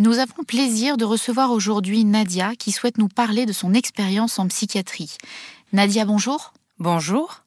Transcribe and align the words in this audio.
Nous 0.00 0.20
avons 0.20 0.34
le 0.38 0.44
plaisir 0.44 0.96
de 0.96 1.04
recevoir 1.04 1.50
aujourd'hui 1.50 2.04
Nadia 2.04 2.54
qui 2.54 2.70
souhaite 2.70 2.98
nous 2.98 3.08
parler 3.08 3.46
de 3.46 3.52
son 3.52 3.74
expérience 3.74 4.38
en 4.38 4.46
psychiatrie. 4.46 5.16
Nadia, 5.72 6.04
bonjour. 6.04 6.52
Bonjour. 6.78 7.42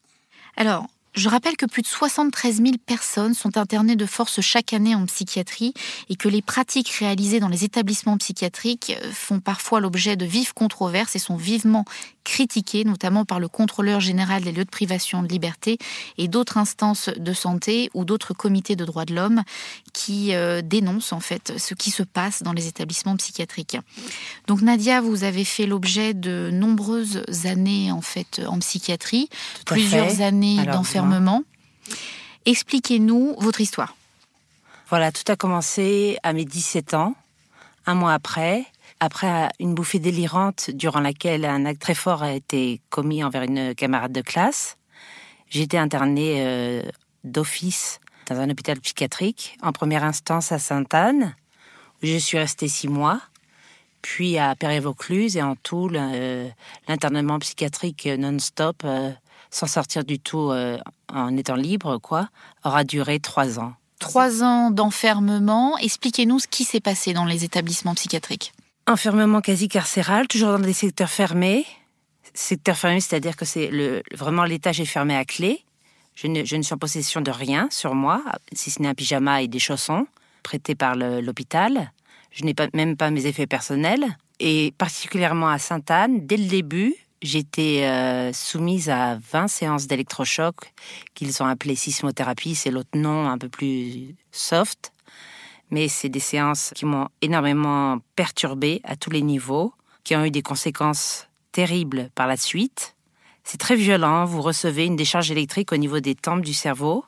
Alors, 0.58 0.88
je 1.14 1.30
rappelle 1.30 1.56
que 1.56 1.66
plus 1.66 1.82
de 1.82 1.88
73 1.88 2.58
000 2.58 2.72
personnes 2.86 3.34
sont 3.36 3.58
internées 3.58 3.96
de 3.96 4.06
force 4.06 4.42
chaque 4.42 4.74
année 4.74 4.96
en 4.96 5.06
psychiatrie 5.06 5.74
et 6.10 6.18
que 6.18 6.28
les 6.28 6.42
pratiques 6.42 6.90
réalisées 6.90 7.40
dans 7.40 7.48
les 7.48 7.64
établissements 7.64 8.18
psychiatriques 8.18 8.98
font 9.14 9.40
parfois 9.40 9.80
l'objet 9.80 10.18
de 10.18 10.26
vives 10.26 10.54
controverses 10.54 11.16
et 11.16 11.20
sont 11.20 11.38
vivement 11.38 11.86
critiquées, 12.24 12.84
notamment 12.84 13.26
par 13.26 13.40
le 13.40 13.48
contrôleur 13.48 14.00
général 14.00 14.44
des 14.44 14.52
lieux 14.52 14.66
de 14.66 14.70
privation 14.70 15.24
de 15.24 15.28
liberté 15.28 15.78
et 16.18 16.28
d'autres 16.28 16.58
instances 16.58 17.10
de 17.10 17.34
santé 17.34 17.90
ou 17.94 18.06
d'autres 18.06 18.34
comités 18.34 18.76
de 18.76 18.86
droits 18.86 19.06
de 19.06 19.16
l'homme 19.16 19.44
qui 19.94 20.34
euh, 20.34 20.62
dénoncent 20.62 21.14
en 21.14 21.20
fait 21.20 21.54
ce 21.58 21.74
qui 21.74 21.92
se 21.92 22.04
passe 22.04 22.44
dans 22.44 22.54
les 22.54 22.68
établissements 22.68 23.18
psychiatriques. 23.18 23.78
Donc 24.48 24.62
Nadia, 24.62 25.02
vous 25.02 25.24
avez 25.24 25.46
fait 25.46 25.66
l'objet 25.66 26.14
de 26.14 26.50
nombreuses 26.52 27.24
années 27.46 27.92
en 27.92 28.02
fait 28.02 28.42
en 28.48 28.60
psychiatrie, 28.60 29.30
plusieurs 29.66 30.22
années 30.22 30.66
d'enfermement. 30.66 31.44
Expliquez-nous 32.46 33.36
votre 33.40 33.62
histoire. 33.62 33.96
Voilà, 34.90 35.12
tout 35.12 35.30
a 35.32 35.36
commencé 35.36 36.18
à 36.24 36.34
mes 36.34 36.44
17 36.44 36.96
ans, 36.96 37.16
un 37.86 37.94
mois 37.94 38.14
après, 38.14 38.66
après 39.00 39.50
une 39.60 39.74
bouffée 39.74 40.00
délirante 40.00 40.70
durant 40.72 41.00
laquelle 41.00 41.46
un 41.46 41.66
acte 41.66 41.82
très 41.82 41.96
fort 41.96 42.24
a 42.24 42.34
été 42.34 42.82
commis 42.90 43.24
envers 43.24 43.44
une 43.44 43.74
camarade 43.76 44.12
de 44.12 44.22
classe. 44.22 44.78
J'ai 45.50 45.64
été 45.64 45.78
internée 45.78 46.36
euh, 46.40 46.82
d'office 47.24 48.00
dans 48.28 48.40
un 48.40 48.50
hôpital 48.50 48.80
psychiatrique, 48.80 49.58
en 49.62 49.72
première 49.72 50.04
instance 50.04 50.52
à 50.52 50.60
Sainte-Anne, 50.60 51.36
où 52.02 52.06
je 52.06 52.18
suis 52.18 52.38
restée 52.38 52.68
six 52.68 52.88
mois, 52.88 53.20
puis 54.02 54.38
à 54.38 54.56
Péré-Vaucluse 54.56 55.36
et 55.36 55.42
en 55.42 55.56
tout, 55.56 55.90
euh, 55.94 56.50
l'internement 56.88 57.40
psychiatrique 57.40 58.06
non-stop, 58.06 58.84
euh, 58.86 59.12
sans 59.50 59.68
sortir 59.68 60.06
du 60.06 60.18
tout 60.18 60.54
en 61.14 61.36
étant 61.36 61.56
libre, 61.56 61.98
quoi, 61.98 62.30
aura 62.64 62.86
duré 62.86 63.20
trois 63.20 63.60
ans. 63.60 63.74
Trois 64.00 64.44
ans 64.44 64.72
d'enfermement. 64.72 65.78
Expliquez-nous 65.78 66.40
ce 66.40 66.48
qui 66.48 66.64
s'est 66.64 66.80
passé 66.80 67.12
dans 67.12 67.26
les 67.26 67.44
établissements 67.44 67.94
psychiatriques. 67.94 68.54
Enfermement 68.88 69.42
quasi 69.42 69.68
carcéral, 69.68 70.28
toujours 70.28 70.50
dans 70.50 70.60
des 70.60 70.74
secteurs 70.74 71.10
fermés. 71.10 71.66
Secteur 72.34 72.78
fermé, 72.78 73.00
c'est-à-dire 73.00 73.36
que 73.36 73.46
c'est 73.46 73.70
vraiment 74.14 74.44
l'étage 74.44 74.80
est 74.80 74.86
fermé 74.86 75.16
à 75.16 75.26
clé. 75.26 75.64
Je 76.16 76.28
ne, 76.28 76.44
suis 76.44 76.74
en 76.74 76.78
possession 76.78 77.22
de 77.22 77.32
rien 77.32 77.68
sur 77.72 77.96
moi, 77.96 78.24
si 78.54 78.70
ce 78.70 78.82
n'est 78.82 78.90
un 78.90 78.94
pyjama 78.94 79.42
et 79.42 79.48
des 79.48 79.60
chaussons 79.60 80.08
prêtés 80.44 80.76
par 80.76 80.96
l'hôpital. 80.96 81.92
Je 82.32 82.44
n'ai 82.44 82.56
même 82.74 82.98
pas 82.98 83.12
mes 83.12 83.26
effets 83.26 83.48
personnels. 83.48 84.06
Et 84.40 84.74
particulièrement 84.78 85.50
à 85.50 85.60
Sainte-Anne, 85.60 86.26
dès 86.26 86.38
le 86.38 86.48
début, 86.48 86.96
j'étais 87.22 87.84
euh, 87.84 88.34
soumise 88.34 88.90
à 88.90 89.20
20 89.32 89.48
séances 89.48 89.88
d'électrochoc 89.88 90.56
qu'ils 91.14 91.44
ont 91.44 91.46
appelées 91.46 91.76
sismothérapie. 91.76 92.56
C'est 92.56 92.72
l'autre 92.72 92.96
nom 92.98 93.28
un 93.28 93.38
peu 93.38 93.50
plus 93.50 94.16
soft 94.32 94.92
mais 95.72 95.88
c'est 95.88 96.10
des 96.10 96.20
séances 96.20 96.72
qui 96.76 96.86
m'ont 96.86 97.08
énormément 97.22 98.00
perturbée 98.16 98.82
à 98.84 98.96
tous 98.96 99.10
les 99.10 99.22
niveaux, 99.22 99.74
qui 100.04 100.16
ont 100.16 100.26
eu 100.26 100.32
des 100.32 100.42
conséquences 100.42 101.30
terribles 101.52 102.10
par 102.14 102.28
la 102.28 102.38
suite. 102.38 102.96
C'est 103.44 103.58
très 103.58 103.76
violent, 103.76 104.26
vous 104.26 104.42
recevez 104.42 104.86
une 104.86 104.96
décharge 104.96 105.32
électrique 105.32 105.72
au 105.72 105.78
niveau 105.78 106.00
des 106.00 106.16
tempes 106.16 106.42
du 106.42 106.54
cerveau. 106.54 107.06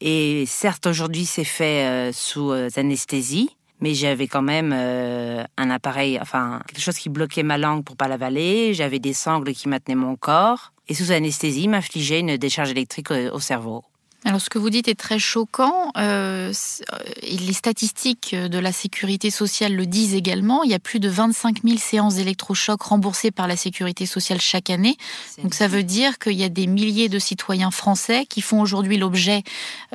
Et 0.00 0.44
certes, 0.46 0.86
aujourd'hui, 0.86 1.24
c'est 1.24 1.44
fait 1.44 1.84
euh, 1.84 2.12
sous 2.12 2.50
euh, 2.50 2.68
anesthésie, 2.76 3.50
mais 3.80 3.94
j'avais 3.94 4.26
quand 4.26 4.42
même 4.42 4.72
euh, 4.74 5.44
un 5.56 5.70
appareil, 5.70 6.18
enfin, 6.20 6.60
quelque 6.66 6.80
chose 6.80 6.98
qui 6.98 7.08
bloquait 7.08 7.42
ma 7.42 7.58
langue 7.58 7.84
pour 7.84 7.96
pas 7.96 8.08
l'avaler, 8.08 8.74
j'avais 8.74 9.00
des 9.00 9.12
sangles 9.12 9.52
qui 9.52 9.68
maintenaient 9.68 9.94
mon 9.94 10.16
corps, 10.16 10.72
et 10.88 10.94
sous 10.94 11.12
anesthésie, 11.12 11.68
m'infligeait 11.68 12.20
une 12.20 12.36
décharge 12.36 12.70
électrique 12.70 13.10
au 13.10 13.40
cerveau. 13.40 13.84
Alors 14.24 14.40
ce 14.40 14.50
que 14.50 14.58
vous 14.58 14.68
dites 14.68 14.88
est 14.88 14.98
très 14.98 15.18
choquant. 15.18 15.92
Euh, 15.96 16.52
euh, 16.92 16.98
les 17.22 17.52
statistiques 17.52 18.34
de 18.34 18.58
la 18.58 18.72
sécurité 18.72 19.30
sociale 19.30 19.74
le 19.74 19.86
disent 19.86 20.14
également. 20.14 20.64
Il 20.64 20.70
y 20.70 20.74
a 20.74 20.80
plus 20.80 20.98
de 20.98 21.08
25 21.08 21.62
000 21.62 21.78
séances 21.78 22.16
d'électrochocs 22.16 22.82
remboursées 22.82 23.30
par 23.30 23.46
la 23.46 23.56
sécurité 23.56 24.06
sociale 24.06 24.40
chaque 24.40 24.70
année. 24.70 24.96
Donc 25.42 25.54
ça 25.54 25.68
veut 25.68 25.84
dire 25.84 26.18
qu'il 26.18 26.32
y 26.32 26.44
a 26.44 26.48
des 26.48 26.66
milliers 26.66 27.08
de 27.08 27.18
citoyens 27.18 27.70
français 27.70 28.26
qui 28.26 28.40
font 28.40 28.60
aujourd'hui 28.60 28.96
l'objet, 28.96 29.44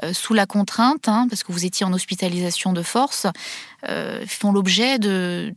euh, 0.04 0.14
sous 0.14 0.34
la 0.34 0.46
contrainte, 0.46 1.10
hein, 1.10 1.28
parce 1.30 1.44
que 1.44 1.52
vous 1.52 1.66
étiez 1.66 1.86
en 1.86 1.92
hospitalisation 1.92 2.72
de 2.72 2.82
force, 2.82 3.28
euh, 3.90 4.24
font 4.26 4.54
l'objet 4.54 5.00
de 5.00 5.54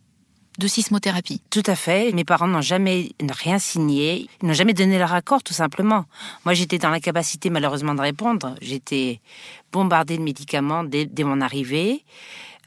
de 0.59 0.67
sismothérapie. 0.67 1.41
Tout 1.51 1.63
à 1.67 1.75
fait. 1.75 2.13
Mes 2.13 2.25
parents 2.25 2.49
n'ont 2.49 2.61
jamais 2.61 3.11
rien 3.29 3.59
signé. 3.59 4.29
Ils 4.43 4.49
n'ont 4.49 4.55
jamais 4.55 4.75
donné 4.75 4.99
leur 4.99 5.13
accord, 5.13 5.43
tout 5.43 5.53
simplement. 5.53 6.05
Moi, 6.45 6.55
j'étais 6.55 6.79
dans 6.79 6.91
l'incapacité, 6.91 7.51
malheureusement, 7.51 7.95
de 7.95 8.01
répondre. 8.01 8.55
J'étais 8.61 9.21
bombardée 9.73 10.17
de 10.19 10.23
médicaments 10.23 10.85
dès, 10.85 11.09
mon 11.25 11.41
arrivée. 11.41 12.05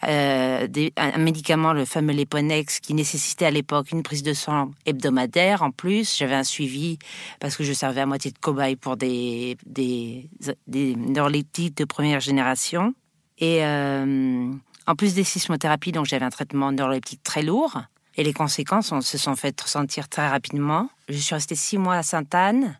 Euh, 0.08 0.68
un 0.96 1.18
médicament, 1.18 1.74
le 1.74 1.84
fameux 1.84 2.14
Leponex, 2.14 2.80
qui 2.80 2.94
nécessitait 2.94 3.46
à 3.46 3.52
l'époque 3.52 3.92
une 3.92 4.04
prise 4.04 4.24
de 4.24 4.34
sang 4.34 4.72
hebdomadaire. 4.86 5.62
En 5.62 5.72
plus, 5.72 6.18
j'avais 6.18 6.36
un 6.36 6.46
suivi 6.46 7.00
parce 7.40 7.58
que 7.58 7.64
je 7.64 7.74
servais 7.74 8.02
à 8.02 8.06
moitié 8.06 8.32
de 8.32 8.38
cobaye 8.38 8.78
pour 8.78 8.96
des, 8.96 9.58
des, 9.66 10.30
de 10.68 11.84
première 11.84 12.22
génération. 12.22 12.94
Et 13.40 13.64
euh, 13.66 14.52
en 14.90 14.96
plus 14.96 15.14
des 15.14 15.24
sismothérapies, 15.24 15.92
donc 15.92 16.08
j'avais 16.08 16.26
un 16.26 16.32
traitement 16.32 16.72
neuroleptique 16.72 17.22
très 17.22 17.44
lourd. 17.44 17.80
Et 18.16 18.24
les 18.24 18.34
conséquences 18.34 18.92
on, 18.92 19.02
se 19.02 19.20
sont 19.20 19.36
faites 19.36 19.62
ressentir 19.62 20.10
très 20.10 20.28
rapidement. 20.28 20.90
Je 21.08 21.18
suis 21.18 21.36
restée 21.36 21.54
six 21.56 21.78
mois 21.78 21.98
à 21.98 22.04
Sainte-Anne, 22.04 22.76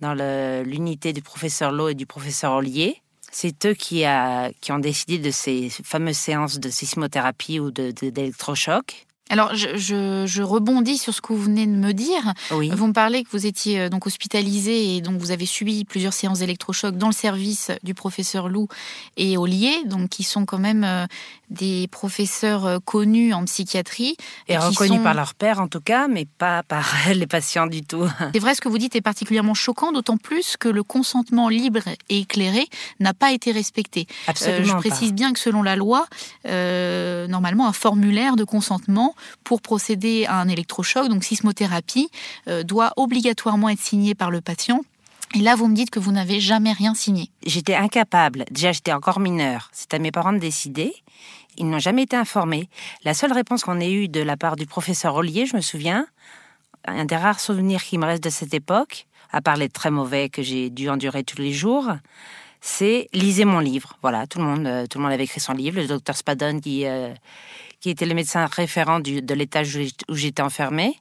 dans 0.00 0.14
l'unité 0.64 1.12
du 1.12 1.20
professeur 1.20 1.70
Lowe 1.70 1.90
et 1.90 1.94
du 1.94 2.06
professeur 2.06 2.52
Ollier. 2.52 3.02
C'est 3.30 3.66
eux 3.66 3.74
qui, 3.74 4.06
a, 4.06 4.50
qui 4.62 4.72
ont 4.72 4.78
décidé 4.78 5.18
de 5.18 5.30
ces 5.30 5.68
fameuses 5.68 6.16
séances 6.16 6.58
de 6.58 6.70
sismothérapie 6.70 7.60
ou 7.60 7.70
d'électrochoc. 7.70 9.06
Alors, 9.30 9.54
je, 9.54 10.42
rebondis 10.42 10.98
sur 10.98 11.14
ce 11.14 11.20
que 11.20 11.32
vous 11.32 11.42
venez 11.42 11.64
de 11.64 11.72
me 11.72 11.92
dire. 11.92 12.34
Vous 12.50 12.86
me 12.88 12.92
parlez 12.92 13.22
que 13.22 13.28
vous 13.30 13.46
étiez 13.46 13.82
euh, 13.82 13.88
donc 13.88 14.06
hospitalisé 14.06 14.96
et 14.96 15.00
donc 15.00 15.20
vous 15.20 15.30
avez 15.30 15.46
subi 15.46 15.84
plusieurs 15.84 16.12
séances 16.12 16.40
d'électrochoc 16.40 16.96
dans 16.96 17.06
le 17.06 17.14
service 17.14 17.70
du 17.84 17.94
professeur 17.94 18.48
Lou 18.48 18.66
et 19.16 19.38
Ollier, 19.38 19.84
donc 19.86 20.08
qui 20.08 20.24
sont 20.24 20.46
quand 20.46 20.58
même 20.58 20.82
euh, 20.82 21.06
des 21.50 21.88
professeurs 21.88 22.64
euh, 22.64 22.78
connus 22.84 23.34
en 23.34 23.44
psychiatrie. 23.44 24.16
Et, 24.48 24.56
reconnus 24.56 25.02
par 25.02 25.14
leur 25.14 25.34
père 25.34 25.60
en 25.60 25.68
tout 25.68 25.80
cas, 25.80 26.08
mais 26.08 26.24
pas 26.24 26.62
par 26.62 26.94
les 27.14 27.26
patients 27.26 27.66
du 27.66 27.82
tout. 27.82 28.08
C'est 28.32 28.38
vrai, 28.38 28.54
ce 28.54 28.60
que 28.60 28.68
vous 28.68 28.78
dites 28.78 28.96
est 28.96 29.00
particulièrement 29.00 29.54
choquant, 29.54 29.92
d'autant 29.92 30.16
plus 30.16 30.56
que 30.56 30.68
le 30.68 30.82
consentement 30.82 31.48
libre 31.48 31.80
et 32.08 32.20
éclairé 32.20 32.68
n'a 33.00 33.14
pas 33.14 33.32
été 33.32 33.52
respecté. 33.52 34.06
Absolument. 34.26 34.66
je 34.66 34.88
précise 34.88 35.12
bien 35.12 35.32
que 35.32 35.38
selon 35.38 35.62
la 35.62 35.76
loi, 35.76 36.06
euh, 36.46 37.26
normalement, 37.26 37.66
un 37.68 37.72
formulaire 37.72 38.36
de 38.36 38.44
consentement 38.44 39.14
pour 39.44 39.60
procéder 39.60 40.26
à 40.26 40.36
un 40.36 40.48
électrochoc, 40.48 41.08
donc 41.08 41.24
sismothérapie, 41.24 42.08
euh, 42.48 42.62
doit 42.62 42.92
obligatoirement 42.96 43.68
être 43.68 43.80
signé 43.80 44.14
par 44.14 44.30
le 44.30 44.40
patient 44.40 44.82
et 45.34 45.38
là, 45.38 45.54
vous 45.54 45.68
me 45.68 45.76
dites 45.76 45.90
que 45.90 46.00
vous 46.00 46.10
n'avez 46.10 46.40
jamais 46.40 46.72
rien 46.72 46.94
signé. 46.94 47.30
J'étais 47.46 47.76
incapable. 47.76 48.44
Déjà, 48.50 48.72
j'étais 48.72 48.92
encore 48.92 49.20
mineure. 49.20 49.70
C'est 49.72 49.94
à 49.94 50.00
mes 50.00 50.10
parents 50.10 50.32
de 50.32 50.38
décider. 50.38 50.92
Ils 51.60 51.68
n'ont 51.68 51.78
jamais 51.78 52.04
été 52.04 52.16
informés. 52.16 52.68
La 53.04 53.12
seule 53.12 53.32
réponse 53.32 53.64
qu'on 53.64 53.80
ait 53.80 53.92
eue 53.92 54.08
de 54.08 54.20
la 54.20 54.38
part 54.38 54.56
du 54.56 54.66
professeur 54.66 55.14
Ollier, 55.14 55.44
je 55.44 55.54
me 55.54 55.60
souviens, 55.60 56.06
un 56.86 57.04
des 57.04 57.16
rares 57.16 57.38
souvenirs 57.38 57.84
qui 57.84 57.98
me 57.98 58.06
reste 58.06 58.24
de 58.24 58.30
cette 58.30 58.54
époque, 58.54 59.06
à 59.30 59.42
part 59.42 59.58
les 59.58 59.68
très 59.68 59.90
mauvais 59.90 60.30
que 60.30 60.42
j'ai 60.42 60.70
dû 60.70 60.88
endurer 60.88 61.22
tous 61.22 61.36
les 61.36 61.52
jours, 61.52 61.86
c'est 62.62 63.08
lisez 63.12 63.44
mon 63.44 63.58
livre. 63.58 63.98
Voilà, 64.00 64.26
tout 64.26 64.38
le 64.38 64.44
monde, 64.44 64.66
euh, 64.66 64.86
tout 64.86 64.96
le 64.98 65.04
monde 65.04 65.12
avait 65.12 65.24
écrit 65.24 65.40
son 65.40 65.52
livre. 65.52 65.80
Le 65.80 65.86
docteur 65.86 66.16
Spadon, 66.16 66.60
qui, 66.60 66.86
euh, 66.86 67.12
qui 67.80 67.90
était 67.90 68.06
le 68.06 68.14
médecin 68.14 68.46
référent 68.46 69.00
de 69.00 69.34
l'étage 69.34 69.78
où 70.08 70.14
j'étais 70.14 70.42
enfermée, 70.42 70.94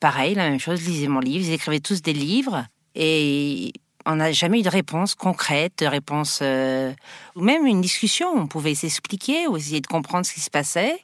pareil, 0.00 0.34
la 0.34 0.48
même 0.48 0.60
chose, 0.60 0.82
lisez 0.86 1.08
mon 1.08 1.20
livre. 1.20 1.46
Ils 1.46 1.52
écrivaient 1.52 1.80
tous 1.80 2.00
des 2.00 2.14
livres. 2.14 2.66
Et 2.94 3.72
on 4.06 4.16
n'a 4.16 4.32
jamais 4.32 4.60
eu 4.60 4.62
de 4.62 4.68
réponse 4.68 5.14
concrète, 5.14 5.74
de 5.78 5.86
réponse, 5.86 6.40
euh, 6.42 6.92
ou 7.36 7.42
même 7.42 7.66
une 7.66 7.80
discussion. 7.80 8.28
On 8.34 8.46
pouvait 8.46 8.74
s'expliquer 8.74 9.46
ou 9.46 9.56
essayer 9.56 9.80
de 9.80 9.86
comprendre 9.86 10.26
ce 10.26 10.32
qui 10.32 10.40
se 10.40 10.50
passait, 10.50 10.98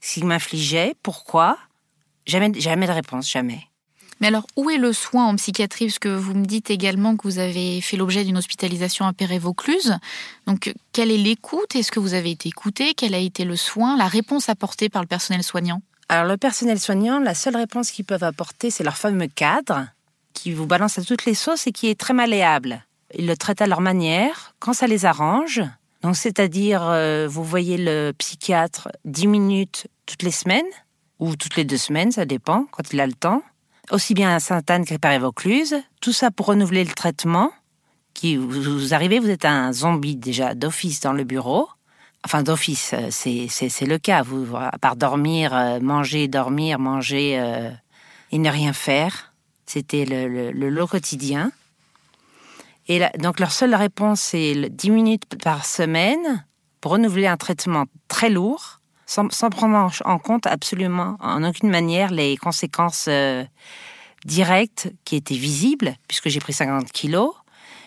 ce 0.00 0.14
qui 0.14 0.24
m'infligeait, 0.24 0.94
pourquoi. 1.02 1.58
Jamais, 2.26 2.52
jamais 2.60 2.86
de 2.86 2.92
réponse, 2.92 3.30
jamais. 3.30 3.66
Mais 4.20 4.28
alors, 4.28 4.46
où 4.54 4.70
est 4.70 4.78
le 4.78 4.92
soin 4.92 5.26
en 5.26 5.34
psychiatrie? 5.34 5.86
Parce 5.86 5.98
que 5.98 6.08
vous 6.08 6.34
me 6.34 6.44
dites 6.44 6.70
également 6.70 7.16
que 7.16 7.26
vous 7.26 7.40
avez 7.40 7.80
fait 7.80 7.96
l'objet 7.96 8.22
d'une 8.22 8.38
hospitalisation 8.38 9.04
à 9.04 9.12
Péré-Vaucluse. 9.12 9.98
Donc, 10.46 10.72
quelle 10.92 11.10
est 11.10 11.18
l'écoute? 11.18 11.74
Est-ce 11.74 11.90
que 11.90 11.98
vous 11.98 12.14
avez 12.14 12.30
été 12.30 12.48
écouté? 12.48 12.94
Quel 12.94 13.14
a 13.14 13.18
été 13.18 13.44
le 13.44 13.56
soin? 13.56 13.96
La 13.96 14.06
réponse 14.06 14.48
apportée 14.48 14.88
par 14.88 15.02
le 15.02 15.08
personnel 15.08 15.42
soignant? 15.42 15.82
Alors, 16.08 16.26
le 16.26 16.36
personnel 16.36 16.78
soignant, 16.78 17.18
la 17.18 17.34
seule 17.34 17.56
réponse 17.56 17.90
qu'ils 17.90 18.04
peuvent 18.04 18.22
apporter, 18.22 18.70
c'est 18.70 18.84
leur 18.84 18.96
fameux 18.96 19.26
cadre 19.26 19.88
qui 20.32 20.52
vous 20.52 20.66
balance 20.66 20.98
à 20.98 21.02
toutes 21.02 21.24
les 21.24 21.34
sauces 21.34 21.66
et 21.66 21.72
qui 21.72 21.88
est 21.88 21.98
très 21.98 22.14
malléable. 22.14 22.84
Ils 23.14 23.26
le 23.26 23.36
traitent 23.36 23.62
à 23.62 23.66
leur 23.66 23.80
manière, 23.80 24.54
quand 24.58 24.72
ça 24.72 24.86
les 24.86 25.04
arrange, 25.04 25.62
Donc, 26.02 26.16
c'est-à-dire, 26.16 26.82
euh, 26.84 27.28
vous 27.28 27.44
voyez 27.44 27.76
le 27.78 28.12
psychiatre 28.18 28.88
10 29.04 29.26
minutes 29.28 29.86
toutes 30.06 30.22
les 30.22 30.32
semaines, 30.32 30.66
ou 31.20 31.36
toutes 31.36 31.56
les 31.56 31.64
deux 31.64 31.76
semaines, 31.76 32.10
ça 32.10 32.24
dépend, 32.24 32.66
quand 32.72 32.92
il 32.92 33.00
a 33.00 33.06
le 33.06 33.12
temps. 33.12 33.42
Aussi 33.90 34.14
bien 34.14 34.34
à 34.34 34.40
Sainte-Anne 34.40 34.84
qu'à 34.84 34.98
Paris-Vaucluse. 34.98 35.76
Tout 36.00 36.12
ça 36.12 36.30
pour 36.30 36.46
renouveler 36.46 36.82
le 36.82 36.92
traitement. 36.92 37.52
Qui, 38.14 38.36
vous 38.36 38.94
arrivez, 38.94 39.20
vous 39.20 39.30
êtes 39.30 39.44
un 39.44 39.72
zombie 39.72 40.16
déjà 40.16 40.54
d'office 40.54 41.00
dans 41.00 41.12
le 41.12 41.24
bureau. 41.24 41.68
Enfin, 42.24 42.42
d'office, 42.42 42.94
euh, 42.94 43.08
c'est 43.10 43.86
le 43.86 43.98
cas. 43.98 44.22
Vous, 44.22 44.56
à 44.56 44.76
part 44.78 44.96
dormir, 44.96 45.54
euh, 45.54 45.80
manger, 45.80 46.26
dormir, 46.26 46.78
manger 46.78 47.34
et 48.32 48.38
ne 48.38 48.50
rien 48.50 48.72
faire, 48.72 49.31
c'était 49.72 50.04
le, 50.04 50.50
le, 50.50 50.68
lot 50.68 50.86
quotidien. 50.86 51.50
Et 52.88 53.00
donc, 53.18 53.40
leur 53.40 53.52
seule 53.52 53.74
réponse, 53.74 54.20
c'est 54.20 54.54
10 54.68 54.90
minutes 54.90 55.42
par 55.42 55.64
semaine 55.64 56.44
pour 56.80 56.92
renouveler 56.92 57.26
un 57.26 57.36
traitement 57.36 57.86
très 58.08 58.28
lourd, 58.28 58.80
sans, 59.06 59.32
sans 59.32 59.48
prendre 59.50 59.90
en 60.04 60.18
compte 60.18 60.46
absolument, 60.46 61.16
en 61.20 61.42
aucune 61.44 61.70
manière, 61.70 62.10
les 62.10 62.36
conséquences 62.36 63.08
directes 64.24 64.92
qui 65.04 65.16
étaient 65.16 65.34
visibles, 65.34 65.94
puisque 66.08 66.28
j'ai 66.28 66.40
pris 66.40 66.52
50 66.52 66.90
kilos. 66.92 67.32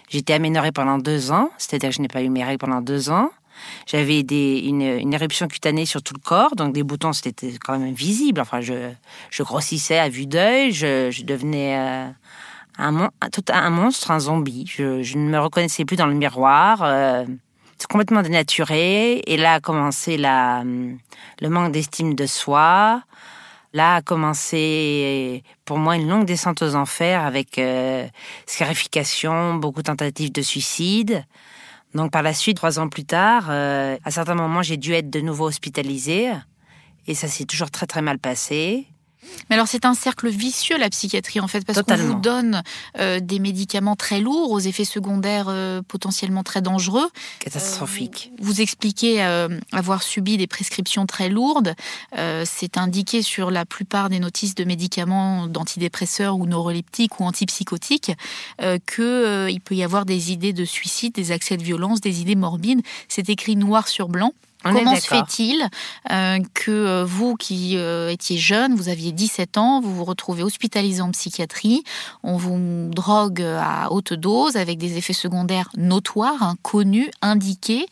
J'étais 0.10 0.34
aménorée 0.34 0.72
pendant 0.72 0.98
deux 0.98 1.32
ans, 1.32 1.50
c'est-à-dire 1.58 1.90
que 1.90 1.96
je 1.96 2.02
n'ai 2.02 2.08
pas 2.08 2.22
eu 2.22 2.30
mes 2.30 2.44
règles 2.44 2.60
pendant 2.60 2.82
deux 2.82 3.10
ans. 3.10 3.30
J'avais 3.86 4.20
une, 4.20 5.14
éruption 5.14 5.48
cutanée 5.48 5.86
sur 5.86 6.02
tout 6.02 6.14
le 6.14 6.20
corps, 6.20 6.56
donc 6.56 6.74
des 6.74 6.84
boutons, 6.84 7.14
c'était 7.14 7.54
quand 7.64 7.78
même 7.78 7.94
visible. 7.94 8.42
Enfin, 8.42 8.62
je, 8.62 8.94
grossissais 9.44 10.00
à 10.00 10.10
vue 10.10 10.26
d'œil, 10.26 10.72
je, 10.72 11.24
devenais 11.24 11.78
euh, 11.78 12.08
un, 12.78 13.10
un, 13.52 13.70
monstre, 13.70 14.12
un 14.12 14.20
zombie. 14.20 14.66
Je, 14.68 15.18
ne 15.18 15.30
me 15.30 15.40
reconnaissais 15.40 15.86
plus 15.86 15.96
dans 15.96 16.08
le 16.08 16.16
miroir. 16.16 16.82
Euh, 16.84 17.26
c'est 17.78 17.88
complètement 17.88 18.22
dénaturé. 18.22 19.22
Et 19.28 19.38
là 19.38 19.56
a 19.56 19.60
commencé 19.60 20.18
la, 20.18 20.64
le 20.64 21.50
manque 21.50 21.72
d'estime 21.72 22.16
de 22.16 22.26
soi. 22.26 23.02
Là 23.74 23.96
a 23.96 24.02
commencé 24.02 25.44
pour 25.66 25.78
moi 25.78 25.98
une 25.98 26.08
longue 26.08 26.26
descente 26.26 26.62
aux 26.62 26.76
enfers 26.76 27.26
avec 27.26 27.58
euh, 27.58 28.08
scarification, 28.46 29.56
beaucoup 29.56 29.82
de 29.82 29.88
tentatives 29.88 30.32
de 30.32 30.42
suicide. 30.42 31.26
Donc 31.96 32.12
par 32.12 32.24
la 32.24 32.34
suite, 32.34 32.58
trois 32.58 32.78
ans 32.78 32.90
plus 32.90 33.06
tard, 33.06 33.48
euh, 33.50 33.98
à 34.04 34.12
certains 34.12 34.36
moments, 34.36 34.62
j'ai 34.62 34.76
dû 34.76 34.92
être 34.94 35.10
de 35.10 35.22
nouveau 35.22 35.46
hospitalisée. 35.46 36.30
Et 37.08 37.16
ça 37.16 37.28
s'est 37.28 37.46
toujours 37.46 37.72
très 37.72 37.88
très 37.88 38.02
mal 38.02 38.20
passé. 38.20 38.86
Mais 39.50 39.56
alors 39.56 39.68
c'est 39.68 39.86
un 39.86 39.94
cercle 39.94 40.30
vicieux 40.30 40.78
la 40.78 40.90
psychiatrie 40.90 41.40
en 41.40 41.48
fait 41.48 41.66
parce 41.66 41.82
qu'on 41.82 41.96
vous 41.96 42.16
donne 42.16 42.64
euh, 43.00 43.20
des 43.20 43.40
médicaments 43.40 43.96
très 43.96 44.20
lourds 44.20 44.52
aux 44.52 44.60
effets 44.60 44.86
secondaires 44.86 45.48
euh, 45.50 45.82
potentiellement 45.88 46.44
très 46.44 46.62
dangereux. 46.62 47.10
Catastrophique. 47.40 48.32
Euh, 48.34 48.38
vous, 48.42 48.62
expliquez 48.62 49.22
avoir 49.72 50.02
subi 50.02 50.38
des 50.38 50.48
prescriptions 50.48 51.06
très 51.06 51.30
lourdes. 51.30 51.76
c'est 52.46 52.78
indiqué 52.78 53.22
sur 53.22 53.52
la 53.52 53.66
plupart 53.66 54.10
des 54.10 54.20
notices 54.20 54.56
de 54.56 54.64
médicaments 54.64 55.48
d'antidépresseurs 55.48 56.38
ou 56.38 56.46
neuroleptiques 56.46 57.20
ou 57.20 57.24
antipsychotiques 57.26 58.14
qu'il 58.60 59.62
peut 59.62 59.76
y 59.76 59.84
avoir 59.84 60.06
des 60.06 60.32
idées 60.32 60.54
de 60.54 60.64
suicide, 60.64 61.14
des 61.14 61.32
accès 61.32 61.58
de 61.58 61.64
violence, 61.64 62.02
des 62.02 62.22
idées 62.22 62.36
morbides. 62.36 62.82
C'est 63.10 63.30
écrit 63.30 63.56
noir 63.56 63.88
sur 63.88 64.08
blanc. 64.08 64.32
Comment 64.74 64.96
se 64.96 65.08
fait-il 65.08 65.70
euh, 66.12 66.40
que 66.54 66.72
euh, 66.72 67.06
vous 67.06 67.36
qui 67.36 67.78
euh, 67.78 68.10
étiez 68.10 68.38
jeune, 68.38 68.76
vous 68.76 68.90
aviez 68.90 69.12
17 69.12 69.58
ans, 69.58 69.80
vous 69.80 69.94
vous 69.94 70.04
retrouvez 70.04 70.44
hospitalisé 70.44 71.02
en 71.02 71.12
psychiatrie, 71.12 71.84
on 72.24 72.38
vous 72.38 72.90
drogue 72.90 73.42
à 73.42 73.92
haute 73.92 74.14
dose 74.14 74.56
avec 74.56 74.78
des 74.78 74.98
effets 74.98 75.14
secondaires 75.14 75.70
notoires, 75.78 76.42
hein, 76.42 76.56
connus, 76.62 77.12
indiqués, 77.22 77.86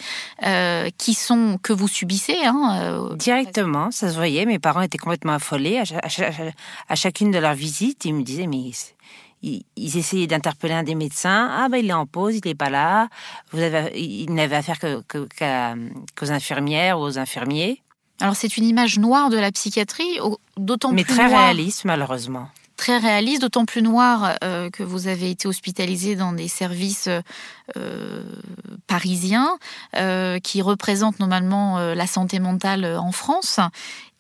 qui 0.98 1.14
sont 1.14 1.60
que 1.62 1.74
vous 1.74 1.88
subissez 1.88 2.38
hein, 2.44 3.10
Directement, 3.16 3.92
ça 3.92 4.10
se 4.10 4.16
voyait. 4.16 4.46
Mes 4.46 4.60
parents 4.60 4.82
étaient 4.82 4.98
complètement 4.98 5.34
affolés. 5.34 5.78
À, 5.80 5.84
à 6.90 6.96
chacune 6.96 7.32
de 7.32 7.38
leurs 7.38 7.54
visites, 7.54 8.06
ils 8.06 8.14
me 8.14 8.24
disaient 8.24 8.48
mais 8.48 8.72
ils, 9.44 9.98
essayaient 9.98 10.28
d'interpeller 10.28 10.74
un 10.74 10.84
des 10.84 10.96
médecins. 10.96 11.50
Ah 11.52 11.68
ben 11.70 11.78
il 11.78 11.90
est 11.90 11.94
en 11.94 12.06
pause, 12.06 12.36
il 12.36 12.42
n'est 12.48 12.56
pas 12.56 12.70
là. 12.70 13.10
Vous 13.52 13.60
avez, 13.60 13.92
il 14.00 14.34
n'avait 14.34 14.56
affaire 14.56 14.80
qu'aux 14.80 15.28
que, 15.28 16.32
infirmières 16.32 17.00
ou 17.00 17.04
aux 17.04 17.20
infirmiers. 17.20 17.82
Alors 18.22 18.36
c'est 18.36 18.58
une 18.58 18.66
image 18.66 19.00
noire 19.00 19.30
de 19.30 19.38
la 19.38 19.52
psychiatrie, 19.52 20.20
d'autant 20.58 20.90
plus 20.90 20.96
Mais 20.96 21.04
très 21.04 21.28
réaliste 21.28 21.86
malheureusement. 21.86 22.48
Très 22.78 22.98
réaliste, 22.98 23.42
d'autant 23.42 23.66
plus 23.66 23.82
noir 23.82 24.36
euh, 24.44 24.70
que 24.70 24.82
vous 24.82 25.08
avez 25.08 25.30
été 25.30 25.48
hospitalisé 25.48 26.16
dans 26.16 26.34
des 26.34 26.48
services 26.48 27.08
euh, 27.78 28.24
parisiens 28.88 29.58
euh, 29.96 30.40
qui 30.40 30.62
représentent 30.62 31.20
normalement 31.20 31.78
la 31.80 32.08
santé 32.08 32.40
mentale 32.40 32.86
en 32.86 33.12
France 33.12 33.60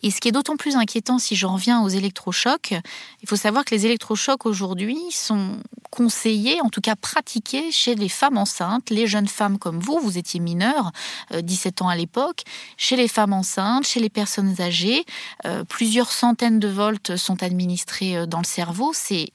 et 0.03 0.11
ce 0.11 0.19
qui 0.19 0.27
est 0.27 0.31
d'autant 0.33 0.57
plus 0.57 0.75
inquiétant 0.75 1.17
si 1.17 1.35
j'en 1.35 1.53
reviens 1.53 1.81
aux 1.81 1.87
électrochocs, 1.87 2.73
il 3.21 3.29
faut 3.29 3.37
savoir 3.37 3.63
que 3.63 3.73
les 3.73 3.85
électrochocs 3.85 4.45
aujourd'hui 4.45 4.99
sont 5.11 5.57
conseillés, 5.89 6.59
en 6.61 6.69
tout 6.69 6.81
cas 6.81 6.95
pratiqués 6.95 7.71
chez 7.71 7.95
les 7.95 8.09
femmes 8.09 8.37
enceintes, 8.37 8.89
les 8.89 9.07
jeunes 9.07 9.27
femmes 9.27 9.57
comme 9.57 9.79
vous, 9.79 9.99
vous 9.99 10.17
étiez 10.17 10.41
mineure, 10.41 10.91
17 11.31 11.81
euh, 11.81 11.85
ans 11.85 11.89
à 11.89 11.95
l'époque, 11.95 12.43
chez 12.77 12.97
les 12.97 13.07
femmes 13.07 13.31
enceintes, 13.31 13.87
chez 13.87 14.01
les 14.01 14.09
personnes 14.09 14.59
âgées. 14.59 15.05
Euh, 15.45 15.63
plusieurs 15.63 16.11
centaines 16.11 16.59
de 16.59 16.67
volts 16.67 17.15
sont 17.15 17.41
administrés 17.41 18.17
euh, 18.17 18.25
dans 18.25 18.39
le 18.39 18.45
cerveau. 18.45 18.91
C'est 18.93 19.29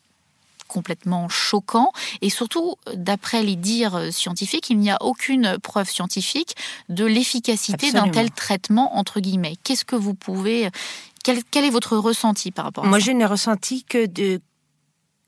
complètement 0.69 1.29
choquant. 1.29 1.91
Et 2.21 2.31
surtout, 2.31 2.77
d'après 2.95 3.43
les 3.43 3.57
dires 3.57 4.13
scientifiques, 4.13 4.71
il 4.71 4.79
n'y 4.79 4.91
a 4.91 4.99
aucune 5.01 5.59
preuve 5.59 5.91
scientifique 5.91 6.55
de 6.89 7.05
l'efficacité 7.05 7.91
d'un 7.91 8.09
tel 8.09 8.31
traitement, 8.31 8.97
entre 8.97 9.21
guillemets. 9.21 9.57
Qu'est-ce 9.65 9.85
que 9.85 9.97
vous 9.97 10.15
pouvez... 10.15 10.71
Quel, 11.25 11.65
est 11.65 11.71
votre 11.71 11.97
ressenti 11.97 12.53
par 12.53 12.67
rapport 12.67 12.85
à 12.85 12.89
Moi, 12.89 13.01
ça 13.01 13.07
je 13.07 13.11
n'ai 13.11 13.27
ressenti 13.27 13.85
que, 13.85 14.07
de, 14.07 14.41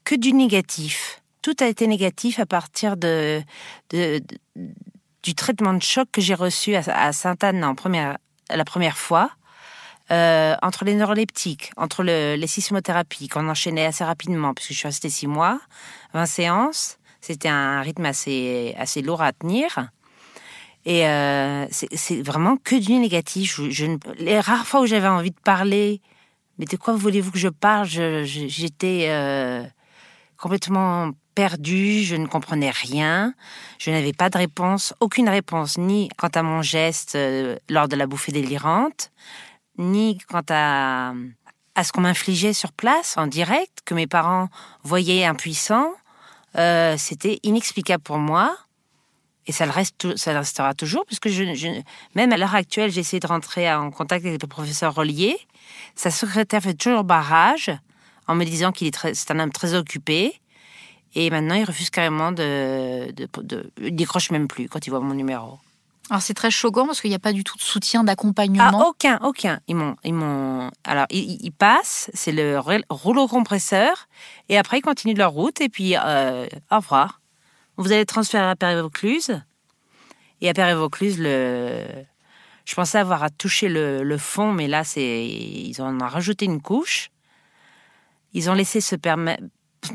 que 0.04 0.14
du 0.14 0.32
négatif. 0.32 1.22
Tout 1.42 1.56
a 1.60 1.66
été 1.66 1.86
négatif 1.86 2.38
à 2.38 2.46
partir 2.46 2.96
de, 2.96 3.42
de, 3.90 4.22
du 5.22 5.34
traitement 5.34 5.74
de 5.74 5.82
choc 5.82 6.08
que 6.12 6.20
j'ai 6.20 6.34
reçu 6.34 6.74
à, 6.74 7.12
Sainte-Anne 7.12 7.64
en 7.64 7.74
première, 7.74 8.18
la 8.48 8.64
première 8.64 8.96
fois. 8.96 9.30
Euh, 10.12 10.56
entre 10.62 10.84
les 10.84 10.94
neuroleptiques, 10.96 11.70
entre 11.76 12.02
le, 12.02 12.34
les 12.34 12.46
sismothérapies 12.48 13.28
qu'on 13.28 13.48
enchaînait 13.48 13.86
assez 13.86 14.02
rapidement, 14.02 14.54
puisque 14.54 14.72
je 14.72 14.78
suis 14.78 14.88
restée 14.88 15.08
six 15.08 15.28
mois, 15.28 15.60
20 16.14 16.26
séances, 16.26 16.98
c'était 17.20 17.48
un 17.48 17.80
rythme 17.80 18.06
assez, 18.06 18.74
lourd 19.04 19.22
à 19.22 19.32
tenir. 19.32 19.90
Et 20.84 21.06
euh, 21.06 21.66
c'est 21.70 22.22
vraiment 22.22 22.56
que 22.56 22.74
du 22.74 22.94
négatif. 22.94 23.60
Les 24.18 24.40
rares 24.40 24.66
fois 24.66 24.80
où 24.80 24.86
j'avais 24.86 25.06
envie 25.06 25.30
de 25.30 25.40
parler, 25.44 26.00
mais 26.58 26.64
de 26.64 26.76
quoi 26.76 26.94
voulez-vous 26.94 27.30
que 27.30 27.38
je 27.38 27.48
parle? 27.48 27.86
J'étais 27.86 29.06
euh, 29.10 29.62
complètement 30.36 31.12
perdue, 31.36 32.02
je 32.02 32.16
ne 32.16 32.26
comprenais 32.26 32.70
rien, 32.70 33.32
je 33.78 33.92
n'avais 33.92 34.12
pas 34.12 34.28
de 34.28 34.38
réponse, 34.38 34.92
aucune 34.98 35.28
réponse, 35.28 35.78
ni 35.78 36.08
quant 36.16 36.30
à 36.34 36.42
mon 36.42 36.62
geste 36.62 37.16
lors 37.68 37.86
de 37.86 37.94
la 37.94 38.06
bouffée 38.08 38.32
délirante, 38.32 39.12
ni 39.80 40.18
quant 40.28 40.42
à, 40.50 41.12
à 41.74 41.84
ce 41.84 41.92
qu'on 41.92 42.02
m'infligeait 42.02 42.52
sur 42.52 42.72
place, 42.72 43.16
en 43.16 43.26
direct, 43.26 43.80
que 43.84 43.94
mes 43.94 44.06
parents 44.06 44.48
voyaient 44.84 45.24
impuissants. 45.24 45.92
Euh, 46.56 46.96
c'était 46.98 47.40
inexplicable 47.42 48.02
pour 48.02 48.18
moi. 48.18 48.56
Et 49.46 49.52
ça 49.52 49.64
le, 49.64 49.72
reste, 49.72 50.16
ça 50.16 50.38
restera 50.38 50.74
toujours, 50.74 51.04
puisque 51.06 51.28
je, 51.28 51.80
même 52.14 52.32
à 52.32 52.36
l'heure 52.36 52.54
actuelle, 52.54 52.90
j'ai 52.90 53.00
essayé 53.00 53.18
de 53.20 53.26
rentrer 53.26 53.72
en 53.72 53.90
contact 53.90 54.24
avec 54.24 54.40
le 54.40 54.46
professeur 54.46 54.94
Rollier. 54.94 55.36
Sa 55.96 56.10
secrétaire 56.10 56.62
fait 56.62 56.74
toujours 56.74 57.04
barrage 57.04 57.70
en 58.28 58.34
me 58.34 58.44
disant 58.44 58.70
qu'il 58.70 58.86
est, 58.86 59.30
un 59.30 59.38
homme 59.40 59.50
très 59.50 59.74
occupé. 59.74 60.34
Et 61.14 61.30
maintenant, 61.30 61.54
il 61.54 61.64
refuse 61.64 61.90
carrément 61.90 62.30
de, 62.30 63.10
de, 63.12 63.72
décroche 63.90 64.30
même 64.30 64.46
plus 64.46 64.68
quand 64.68 64.86
il 64.86 64.90
voit 64.90 65.00
mon 65.00 65.14
numéro. 65.14 65.58
Alors 66.10 66.22
c'est 66.22 66.34
très 66.34 66.50
choquant 66.50 66.86
parce 66.86 67.00
qu'il 67.00 67.10
n'y 67.10 67.16
a 67.16 67.20
pas 67.20 67.32
du 67.32 67.44
tout 67.44 67.56
de 67.56 67.62
soutien, 67.62 68.02
d'accompagnement. 68.02 68.82
Ah, 68.82 68.88
aucun, 68.88 69.18
aucun. 69.22 69.60
Ils 69.68 69.76
m'ont, 69.76 69.94
ils 70.02 70.12
m'ont. 70.12 70.68
Alors 70.82 71.06
ils, 71.10 71.52
passent, 71.52 72.10
c'est 72.14 72.32
le 72.32 72.58
rouleau 72.90 73.28
compresseur, 73.28 74.08
et 74.48 74.58
après 74.58 74.78
ils 74.78 74.82
continuent 74.82 75.16
leur 75.16 75.30
route 75.30 75.60
et 75.60 75.68
puis 75.68 75.94
euh, 75.96 76.46
au 76.72 76.76
revoir. 76.76 77.20
Vous 77.76 77.92
allez 77.92 78.04
transférer 78.04 78.44
à 78.44 78.56
Paris-Vaucluse, 78.56 79.40
et 80.40 80.50
à 80.50 80.52
Paris-Vaucluse 80.54 81.18
le. 81.20 81.86
Je 82.64 82.74
pensais 82.74 82.98
avoir 82.98 83.30
touché 83.30 83.68
le, 83.68 84.02
le 84.02 84.18
fond, 84.18 84.52
mais 84.52 84.66
là 84.66 84.82
c'est, 84.82 85.24
ils 85.26 85.80
en 85.80 85.94
ont 86.00 86.06
rajouté 86.06 86.44
une 86.44 86.60
couche. 86.60 87.10
Ils 88.32 88.50
ont 88.50 88.54
laissé 88.54 88.80
se 88.80 88.96
permettre, 88.96 89.44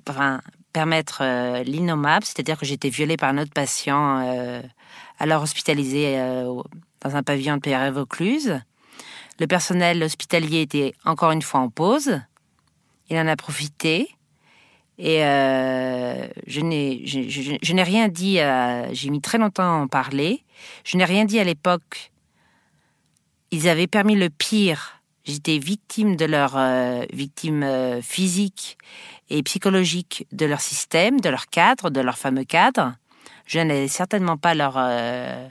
enfin, 0.10 0.42
permettre 0.72 1.20
euh, 1.22 1.64
l'innommable, 1.64 2.26
c'est-à-dire 2.26 2.58
que 2.58 2.66
j'étais 2.66 2.90
violée 2.90 3.18
par 3.18 3.30
un 3.30 3.38
autre 3.38 3.54
patient. 3.54 4.20
Euh, 4.20 4.62
alors 5.20 5.44
hospitalisé 5.44 6.20
euh, 6.20 6.62
dans 7.02 7.16
un 7.16 7.24
pavillon 7.24 7.58
de 7.58 7.62
PR 7.62 7.92
Vaucluse. 7.92 8.60
Le 9.40 9.48
personnel 9.48 10.02
hospitalier 10.04 10.62
était 10.62 10.94
encore 11.04 11.32
une 11.32 11.42
fois 11.42 11.60
en 11.60 11.70
pause. 11.70 12.22
Il 13.10 13.18
en 13.18 13.28
a 13.28 13.36
profité 13.36 14.10
Et 14.98 15.24
euh, 15.24 16.28
je 16.48 16.62
n'ai 16.62 17.84
rien 17.84 18.08
dit, 18.08 18.40
j'ai 18.94 19.10
mis 19.10 19.22
très 19.22 19.38
longtemps 19.38 19.64
à 19.64 19.82
en 19.82 19.88
parler. 19.88 20.44
Je 20.84 20.98
n'ai 20.98 21.06
rien 21.06 21.26
dit 21.26 21.40
à 21.40 21.44
l'époque. 21.44 22.12
Ils 23.52 23.68
avaient 23.70 23.88
permis 23.88 24.16
le 24.16 24.30
pire. 24.30 25.02
J'étais 25.26 25.58
victime 25.58 26.16
de 26.16 26.26
leur 26.26 26.56
euh, 26.56 27.04
victime 27.12 27.66
physique 28.02 28.78
et 29.30 29.42
psychologique 29.44 30.28
de 30.32 30.46
leur 30.46 30.62
système, 30.62 31.20
de 31.20 31.30
leur 31.30 31.48
cadre, 31.48 31.90
de 31.90 32.00
leur 32.00 32.18
fameux 32.18 32.44
cadre. 32.44 32.94
Je 33.46 33.60
n'allais 33.60 33.88
certainement 33.88 34.38
pas 34.38 34.54
leur 34.54 34.76
euh, 34.78 35.48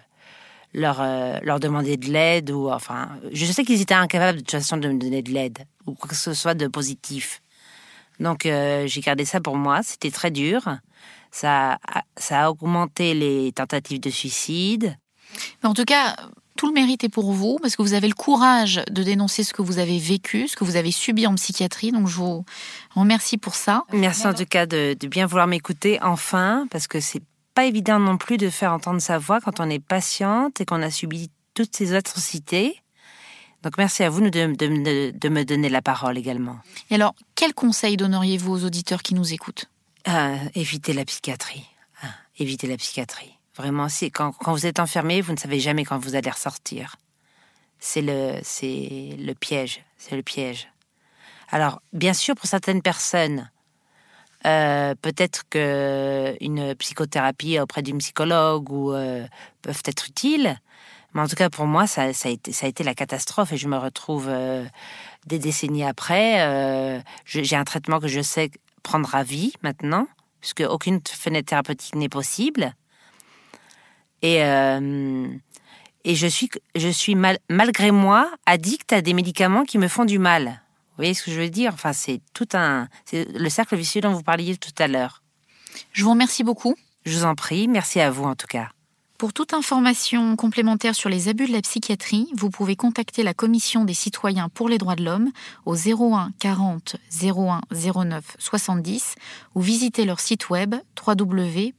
leur 0.72 1.00
euh, 1.00 1.38
leur 1.42 1.60
demander 1.60 1.96
de 1.96 2.10
l'aide 2.10 2.50
ou 2.50 2.70
enfin, 2.70 3.08
je 3.32 3.46
sais 3.46 3.64
qu'ils 3.64 3.80
étaient 3.80 3.94
incapables 3.94 4.38
de 4.38 4.42
toute 4.42 4.52
façon 4.52 4.76
de 4.76 4.88
me 4.88 4.98
donner 4.98 5.22
de 5.22 5.30
l'aide 5.30 5.58
ou 5.86 5.94
quoi 5.94 6.08
que 6.08 6.16
ce 6.16 6.34
soit 6.34 6.54
de 6.54 6.66
positif. 6.66 7.40
Donc 8.20 8.46
euh, 8.46 8.86
j'ai 8.86 9.00
gardé 9.00 9.24
ça 9.24 9.40
pour 9.40 9.56
moi. 9.56 9.82
C'était 9.82 10.10
très 10.10 10.30
dur. 10.30 10.62
Ça 11.30 11.78
a, 11.88 12.02
ça 12.16 12.44
a 12.44 12.50
augmenté 12.50 13.14
les 13.14 13.52
tentatives 13.52 14.00
de 14.00 14.10
suicide. 14.10 14.96
Mais 15.62 15.68
en 15.68 15.74
tout 15.74 15.84
cas, 15.84 16.14
tout 16.56 16.68
le 16.68 16.72
mérite 16.72 17.02
est 17.02 17.08
pour 17.08 17.32
vous, 17.32 17.58
parce 17.60 17.74
que 17.74 17.82
vous 17.82 17.94
avez 17.94 18.06
le 18.06 18.14
courage 18.14 18.82
de 18.88 19.02
dénoncer 19.02 19.42
ce 19.42 19.52
que 19.52 19.62
vous 19.62 19.78
avez 19.80 19.98
vécu, 19.98 20.46
ce 20.46 20.54
que 20.54 20.62
vous 20.62 20.76
avez 20.76 20.92
subi 20.92 21.26
en 21.26 21.34
psychiatrie. 21.34 21.90
Donc 21.90 22.06
je 22.06 22.16
vous 22.16 22.44
remercie 22.94 23.36
pour 23.36 23.56
ça. 23.56 23.82
Merci 23.92 24.26
en 24.28 24.34
tout 24.34 24.46
cas 24.46 24.66
de, 24.66 24.96
de 24.98 25.08
bien 25.08 25.26
vouloir 25.26 25.48
m'écouter 25.48 25.98
enfin, 26.02 26.66
parce 26.70 26.86
que 26.86 27.00
c'est 27.00 27.22
pas 27.54 27.64
évident 27.64 27.98
non 27.98 28.16
plus 28.18 28.36
de 28.36 28.50
faire 28.50 28.72
entendre 28.72 29.00
sa 29.00 29.18
voix 29.18 29.40
quand 29.40 29.60
on 29.60 29.70
est 29.70 29.78
patiente 29.78 30.60
et 30.60 30.64
qu'on 30.64 30.82
a 30.82 30.90
subi 30.90 31.30
toutes 31.54 31.74
ces 31.74 31.94
atrocités. 31.94 32.80
Donc 33.62 33.78
merci 33.78 34.02
à 34.02 34.10
vous 34.10 34.20
de, 34.20 34.28
de- 34.28 35.10
de- 35.12 35.28
me 35.28 35.44
donner 35.44 35.68
la 35.68 35.80
parole 35.80 36.18
également. 36.18 36.58
Et 36.90 36.96
alors, 36.96 37.14
quel 37.34 37.54
conseil 37.54 37.96
donneriez-vous 37.96 38.52
aux 38.52 38.64
auditeurs 38.64 39.02
qui 39.02 39.14
nous 39.14 39.32
écoutent? 39.32 39.70
Ah, 40.04 40.34
évitez 40.54 40.92
la 40.92 41.04
psychiatrie. 41.04 41.64
Ah, 42.02 42.08
évitez 42.38 42.66
la 42.66 42.76
psychiatrie. 42.76 43.38
Vraiment, 43.56 43.88
c'est 43.88 44.10
quand, 44.10 44.32
quand 44.32 44.52
vous 44.52 44.66
êtes 44.66 44.80
enfermé, 44.80 45.20
vous 45.22 45.32
ne 45.32 45.38
savez 45.38 45.60
jamais 45.60 45.84
quand 45.84 45.96
vous 45.98 46.14
allez 46.16 46.28
ressortir. 46.28 46.96
C'est 47.78 48.02
le, 48.02 48.38
c'est 48.42 49.16
le 49.18 49.32
piège. 49.34 49.82
C'est 49.96 50.16
le 50.16 50.22
piège. 50.22 50.68
Alors, 51.50 51.80
bien 51.92 52.12
sûr, 52.14 52.34
pour 52.34 52.46
certaines 52.46 52.82
personnes, 52.82 53.50
euh, 54.46 54.94
peut-être 55.00 55.42
que 55.48 56.36
une 56.40 56.74
psychothérapie 56.74 57.58
auprès 57.58 57.82
d'une 57.82 57.98
psychologue 57.98 58.70
ou 58.70 58.92
euh, 58.92 59.26
peuvent 59.62 59.82
être 59.86 60.06
utiles. 60.08 60.58
Mais 61.12 61.20
en 61.20 61.28
tout 61.28 61.36
cas, 61.36 61.48
pour 61.48 61.66
moi, 61.66 61.86
ça, 61.86 62.02
a, 62.02 62.28
été, 62.28 62.52
ça 62.52 62.66
a 62.66 62.68
été 62.68 62.82
la 62.82 62.94
catastrophe 62.94 63.52
et 63.52 63.56
je 63.56 63.68
me 63.68 63.76
retrouve 63.76 64.26
euh, 64.28 64.64
des 65.26 65.38
décennies 65.38 65.84
après. 65.84 67.02
J'ai 67.24 67.56
un 67.56 67.64
traitement 67.64 68.00
que 68.00 68.08
je 68.08 68.20
sais 68.20 68.50
prendre 68.82 69.14
à 69.14 69.22
vie 69.22 69.52
maintenant, 69.62 70.08
puisque 70.40 70.64
aucune 70.68 71.00
fenêtre 71.08 71.50
thérapeutique 71.50 71.94
n'est 71.94 72.08
possible. 72.08 72.74
Et, 74.22 74.38
et 76.04 76.14
je 76.14 76.26
suis, 76.26 76.50
je 76.74 76.88
suis 76.88 77.14
mal- 77.14 77.38
malgré 77.48 77.92
moi 77.92 78.30
addict 78.44 78.92
à 78.92 79.00
des 79.00 79.14
médicaments 79.14 79.64
qui 79.64 79.78
me 79.78 79.86
font 79.86 80.04
du 80.04 80.18
mal. 80.18 80.63
Vous 80.94 81.02
voyez 81.02 81.14
ce 81.14 81.24
que 81.24 81.32
je 81.32 81.40
veux 81.40 81.50
dire? 81.50 81.72
Enfin, 81.74 81.92
c'est 81.92 82.20
tout 82.34 82.48
un, 82.54 82.88
c'est 83.04 83.24
le 83.24 83.48
cercle 83.48 83.74
vicieux 83.74 84.00
dont 84.00 84.12
vous 84.12 84.22
parliez 84.22 84.56
tout 84.56 84.70
à 84.78 84.86
l'heure. 84.86 85.22
Je 85.92 86.04
vous 86.04 86.10
remercie 86.10 86.44
beaucoup. 86.44 86.76
Je 87.04 87.18
vous 87.18 87.24
en 87.24 87.34
prie, 87.34 87.66
merci 87.66 88.00
à 88.00 88.10
vous 88.10 88.24
en 88.24 88.36
tout 88.36 88.46
cas. 88.46 88.68
Pour 89.18 89.32
toute 89.32 89.54
information 89.54 90.36
complémentaire 90.36 90.94
sur 90.94 91.08
les 91.08 91.28
abus 91.28 91.46
de 91.46 91.52
la 91.52 91.62
psychiatrie, 91.62 92.28
vous 92.36 92.50
pouvez 92.50 92.76
contacter 92.76 93.22
la 93.22 93.32
Commission 93.34 93.84
des 93.84 93.94
citoyens 93.94 94.48
pour 94.48 94.68
les 94.68 94.78
droits 94.78 94.96
de 94.96 95.04
l'homme 95.04 95.30
au 95.66 95.74
01 95.76 96.30
40 96.38 96.96
01 97.22 97.60
09 97.72 98.36
70 98.38 99.14
ou 99.54 99.60
visiter 99.60 100.04
leur 100.04 100.20
site 100.20 100.50
web 100.50 100.74
www.ccdh.fr. 101.06 101.74